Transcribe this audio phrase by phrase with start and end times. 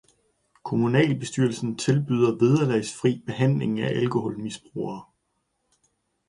[0.63, 5.03] Kommunalbestyrelsen tilbyder vederlagsfri behandling til alkoholmisbrugere